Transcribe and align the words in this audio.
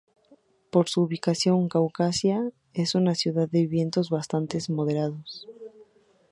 Por 0.71 0.89
su 0.89 1.03
ubicación, 1.03 1.69
Caucasia 1.69 2.49
es 2.73 2.95
una 2.95 3.13
ciudad 3.13 3.47
de 3.47 3.67
vientos 3.67 4.09
bastante 4.09 4.57
moderados. 4.67 5.47